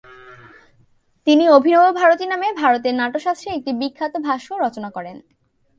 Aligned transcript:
তিনি 1.27 1.45
অভিনবভারতী 1.49 2.25
নামে 2.25 2.47
ভরতের 2.53 2.95
নাট্যশাস্ত্রের 2.95 3.57
একটি 3.57 3.71
বিখ্যাত 3.73 4.13
ভাষ্যও 4.17 4.61
রচনা 4.61 4.89
করেন। 4.89 5.17